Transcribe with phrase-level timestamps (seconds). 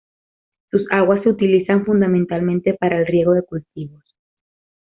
[0.71, 4.01] Sus aguas se utilizan fundamentalmente para el riego de cultivos.